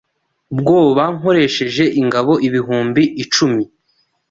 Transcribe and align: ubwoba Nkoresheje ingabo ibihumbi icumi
ubwoba 0.53 1.03
Nkoresheje 1.17 1.83
ingabo 2.01 2.33
ibihumbi 2.47 3.03
icumi 3.23 3.63